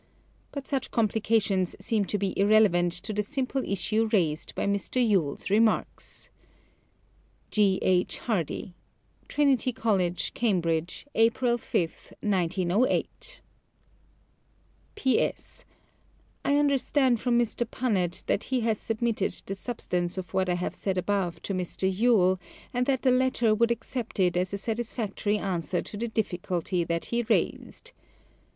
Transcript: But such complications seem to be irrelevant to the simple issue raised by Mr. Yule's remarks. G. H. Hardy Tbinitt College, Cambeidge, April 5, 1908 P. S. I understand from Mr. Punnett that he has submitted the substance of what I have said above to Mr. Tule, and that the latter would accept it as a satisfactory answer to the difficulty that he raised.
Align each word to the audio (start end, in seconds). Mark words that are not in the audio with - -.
But 0.51 0.65
such 0.65 0.89
complications 0.89 1.75
seem 1.79 2.05
to 2.05 2.17
be 2.17 2.33
irrelevant 2.35 2.91
to 2.93 3.13
the 3.13 3.21
simple 3.21 3.63
issue 3.63 4.09
raised 4.11 4.55
by 4.55 4.65
Mr. 4.65 4.95
Yule's 4.99 5.51
remarks. 5.51 6.31
G. 7.51 7.77
H. 7.83 8.17
Hardy 8.17 8.73
Tbinitt 9.29 9.75
College, 9.75 10.33
Cambeidge, 10.33 11.05
April 11.13 11.59
5, 11.59 12.13
1908 12.19 13.41
P. 14.95 15.19
S. 15.21 15.65
I 16.43 16.55
understand 16.55 17.19
from 17.19 17.37
Mr. 17.37 17.63
Punnett 17.63 18.25
that 18.25 18.45
he 18.45 18.61
has 18.61 18.79
submitted 18.79 19.39
the 19.45 19.53
substance 19.53 20.17
of 20.17 20.33
what 20.33 20.49
I 20.49 20.55
have 20.55 20.73
said 20.73 20.97
above 20.97 21.43
to 21.43 21.53
Mr. 21.53 21.95
Tule, 21.95 22.39
and 22.73 22.87
that 22.87 23.03
the 23.03 23.11
latter 23.11 23.53
would 23.53 23.69
accept 23.69 24.19
it 24.19 24.35
as 24.35 24.51
a 24.51 24.57
satisfactory 24.57 25.37
answer 25.37 25.83
to 25.83 25.95
the 25.95 26.07
difficulty 26.07 26.83
that 26.83 27.05
he 27.13 27.21
raised. 27.21 27.91